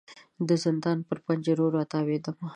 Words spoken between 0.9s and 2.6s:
پر پنجرو را تاویدمه